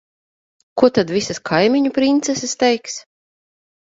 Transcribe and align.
Ko 0.81 0.87
tad 0.97 1.11
visas 1.15 1.41
kaimiņu 1.49 1.91
princeses 1.97 2.57
teiks? 2.63 2.97